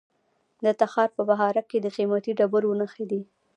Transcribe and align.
د 0.63 0.65
تخار 0.81 1.09
په 1.17 1.21
بهارک 1.29 1.65
کې 1.71 1.79
د 1.81 1.87
قیمتي 1.95 2.31
ډبرو 2.39 2.77
نښې 2.79 3.05
دي. 3.11 3.21